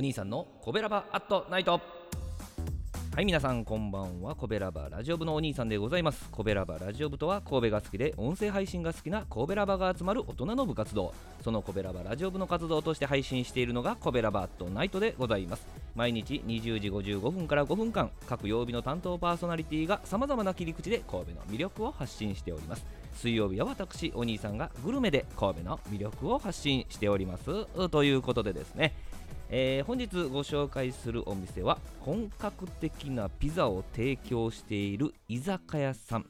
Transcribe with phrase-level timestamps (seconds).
[0.00, 1.78] お兄さんのコベラバアットナイト。
[3.14, 4.34] はい皆さんこんばんは。
[4.34, 6.26] コベラバラジオ部のお兄さんでございます。
[6.30, 11.12] コベラバラジオ部とは神戸が好きで音声配信が好きな神戸ラバが集まる大人の部活動。
[11.44, 15.66] そのコベラバラジオ部の活動として配信しているのがコベラバアットナイトでございます。
[15.94, 22.86] 毎日20時55分から5分間各曜日の担当パーソナリティがさまざまな切り口で神戸の魅力を発信しております。
[23.16, 27.66] 水曜日は私お兄さんがグルメで神戸の魅力を発信しております。
[27.90, 28.94] ということでですね。
[29.52, 36.26] えー、本日ご紹介するお店は本格的なピザを提供している居酒屋さん。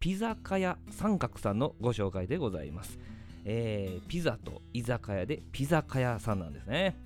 [0.00, 2.98] ピザカヤ三角さんのご紹介でございます、
[3.44, 6.96] えー、ピザと居酒屋でピザカヤさんなんですね。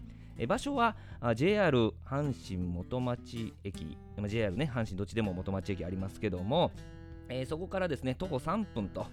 [0.46, 0.96] 場所は
[1.34, 3.98] JR 阪神元町駅。
[4.28, 6.70] JR ね阪神どっちでも元町駅ありますけども、
[7.28, 9.08] えー、そこからですね徒歩3分と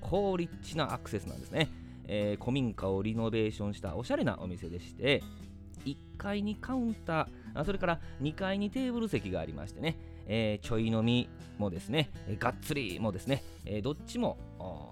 [0.00, 1.68] 高立地なアクセスなんですね、
[2.06, 5.24] えー、古民家をリノベーションしたおしゃれなお店でして
[6.20, 9.96] 階にカウンター、それから2階にテーブル席がありましてね、
[10.26, 14.36] えー、ちょい飲みもですね、えー、がっつりもですね、えー、どっちも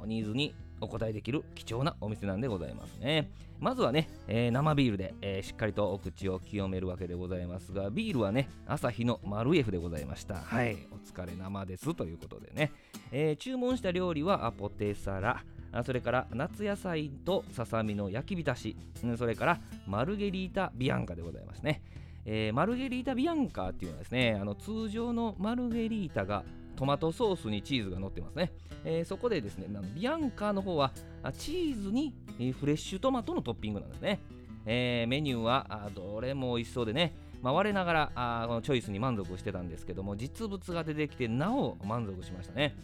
[0.07, 3.31] ニーズにお答えできる貴重なお店なんでございますね。
[3.59, 10.37] まずはね、えー、生ビールで、えー、しっかりとお口を清めるわけでございますが、ビールはね、朝日のマルエフでございました。
[10.37, 12.73] はい、お疲れ生ですということでね、
[13.11, 15.43] えー、注文した料理はポテサラ、
[15.85, 18.77] それから夏野菜とささみの焼き浸し、
[19.17, 21.83] それからマルゲリータビアンカでございますね。
[22.25, 26.45] えー、マルゲリータビアンカっていうのはですね、あの通常のマルゲリータが
[26.77, 28.53] トマトソースにチーズが乗ってますね。
[28.85, 30.93] えー、そこでですね、ビアンカの方は
[31.39, 32.15] チーズに
[32.59, 34.21] フレッシュトマトのトッピングなんですね。
[34.67, 42.77] えー、メニューはどれも美味しそうでね、まあ、我ながらあこのチョイスに満足してたんですけども実物が出てきてなお満足しましたね。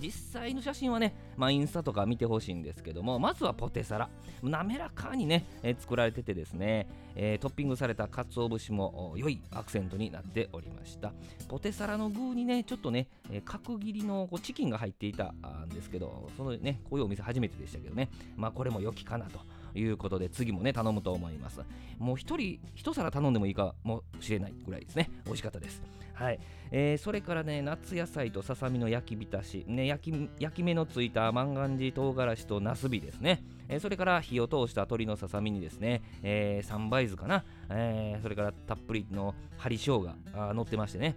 [0.00, 4.08] 実際の写真はね、まあ、インスタとか見てほしいんですけども、まずはポテサラ。
[4.42, 11.12] 滑らかにね、えー、作られててですね、えー、トッピングされた鰹節も良いアクセントになっておりました。
[11.48, 15.32] ポテサラの具にね、ちょっとね、えー、角切りのこうチキンが入っていた
[15.64, 19.40] んですけど、そのね、こういうお店初めてでしたけどね、まあこれも良きかなと。
[19.74, 21.60] いうことで次もね頼むと思います。
[21.98, 25.10] もう一人一皿頼んでもいいかもしれないぐらいですね。
[25.24, 25.82] 美味しかったです。
[26.14, 26.38] はい、
[26.70, 33.42] えー、それからね夏野菜とささみの焼き浸し、ね、焼き焼き目のついた万願寺唐辛子となすびですね、
[33.80, 40.14] それから火を通した鶏のささみにですね、えー、三杯酢かな、えー、それからたっぷりの針生姜が
[40.54, 41.16] 乗ってましてね。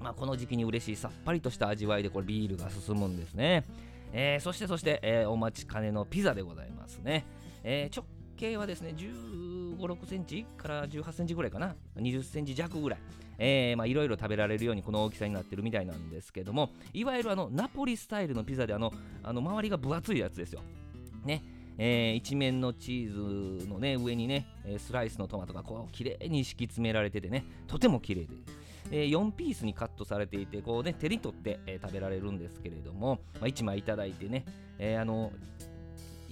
[0.00, 3.64] まあ、この時期に嬉しいさっぱりとした味わいでこれビールが進むんですね。
[4.12, 7.24] えー、そしてそして、えー、お待ちかねのピザでございますね。
[7.62, 8.06] えー、直
[8.36, 13.00] 径はですね、15、6センチから18センチぐらいかな、20センチ弱ぐらい、
[13.38, 18.92] いろいろ食べられるようにこの大きさになってるみたいなんですけども、いわゆるあのナポリスタイルのピザであの、
[19.22, 20.60] あの周りが分厚いやつですよ。
[21.24, 21.42] ね。
[21.78, 24.46] えー、一面のチーズのね上にね
[24.78, 28.36] スライスのトマトがこう綺麗に敷き詰められててねとても綺麗で、
[28.90, 34.44] えー、4ピースにカットされていてこうね手に取って、えー、食べられるんですけれども、まあ、1枚いただいてね、
[34.78, 35.32] えー、あの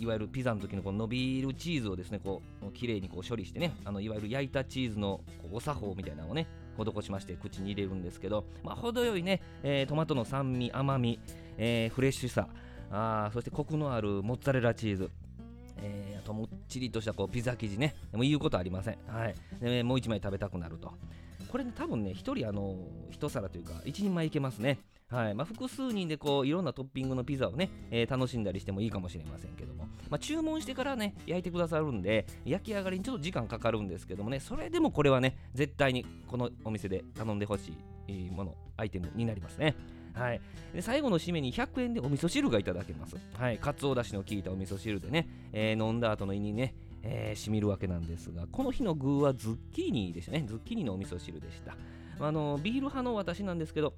[0.01, 6.47] いわゆるピザの時のこの伸びるチーズをですねこう綺麗にこう処理してねあのいわゆる焼いたチーズのこうお作法みたいなのをね
[6.79, 11.21] 施しまして口に入れるんですけど、まあ、程よいね、えー、トマトの酸味甘み、
[11.59, 12.49] えー、フレッシュさ
[12.91, 15.11] あそしてコクのあるモッツァレラチーズ
[15.83, 20.93] えー、あともっちりとしたこうピザ生地ねもう言うことありません、はい、でもう1枚食べたくなると。
[21.51, 22.77] これね多分ね1人あの
[23.11, 24.79] 1皿というか1人前いけますね。
[25.09, 25.35] はい。
[25.35, 37.75] まあ、複数人でこういろんなトッピングのピザをね、えー、楽しんだりしてもいいかもしれませんけども、まあ、注文してからね焼いてくださるんで焼き上がりにちょっと時間かかるんですけどもねそれでもこれはね絶対にこのお店で頼んでほし
[38.07, 39.75] いものアイテムになりますね。
[40.13, 40.41] はい、
[40.75, 43.17] で最後の締めに100円でお味噌汁がいただけます。
[43.35, 50.45] はい、かつおだしの効いたお味噌汁でね、えー、飲んだ後の胃にね、えー、しみるわけなんですが、この日の具はズッキーニでしたね。
[50.47, 51.77] ズッキーニのお味噌汁でした。
[52.21, 53.95] あのビール派の私なんですけど、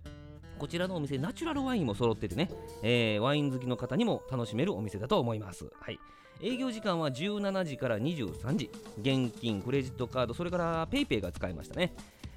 [0.58, 2.48] こちらのお店、ナチュラルワインも揃っててね、
[2.82, 5.68] えー、ワイン好きの方にも楽しめるお店だと思います。
[5.80, 5.98] はい。
[6.40, 8.70] 営業時間は17時から23時。
[9.00, 11.94] 現金、クレジットカード、それから PayPay が使えましたね。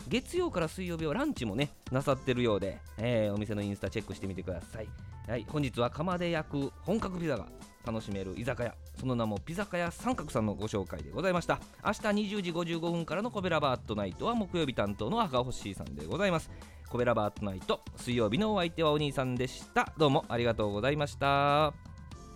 [0.08, 4.88] 月曜から水曜日はランチもね、なさってるようで、えー、お店のインスタチェックしてみてください。
[5.28, 7.48] はい、本日は釜で焼く本格ピザが
[7.84, 8.76] 楽しめる居酒屋。
[9.00, 11.60] その名もピザカ屋三角さんのご紹介でございました。
[11.84, 16.52] 明日20時55分からのコベラバートナイトは木曜日担当の赤星さんでございます。
[16.90, 19.94] コベラバートナイト水曜日のお相手はお兄さんでした。
[19.98, 21.74] どうもありがとうございました。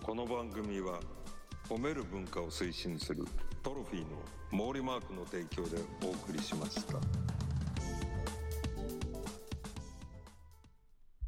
[0.02, 0.98] この番組は
[1.68, 3.24] 褒める文化を推進する
[3.62, 7.39] トロフィーの毛利マークの提供でお送りしました。